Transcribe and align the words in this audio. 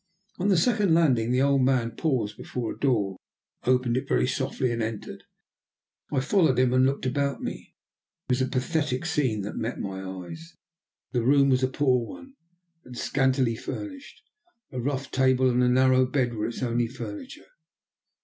On 0.39 0.47
the 0.47 0.57
second 0.57 0.95
landing 0.95 1.31
the 1.31 1.43
old 1.43 1.61
man 1.61 1.91
paused 1.95 2.35
before 2.35 2.73
a 2.73 2.79
door, 2.79 3.17
opened 3.65 3.95
it 3.97 4.07
very 4.07 4.25
softly, 4.25 4.71
and 4.71 4.81
entered. 4.81 5.21
I 6.11 6.21
followed 6.21 6.57
him, 6.57 6.73
and 6.73 6.87
looked 6.87 7.05
about 7.05 7.43
me. 7.43 7.75
It 8.27 8.31
was 8.31 8.41
a 8.41 8.47
pathetic 8.47 9.05
scene 9.05 9.41
that 9.41 9.57
met 9.57 9.77
my 9.79 10.01
eyes. 10.03 10.55
The 11.11 11.21
room 11.21 11.49
was 11.49 11.61
a 11.61 11.67
poor 11.67 12.03
one, 12.03 12.33
and 12.83 12.97
scantily 12.97 13.55
furnished. 13.55 14.23
A 14.71 14.81
rough 14.81 15.11
table 15.11 15.47
and 15.51 15.61
a 15.61 15.69
narrow 15.69 16.07
bed 16.07 16.33
were 16.33 16.47
its 16.47 16.63
only 16.63 16.87
furniture. 16.87 17.45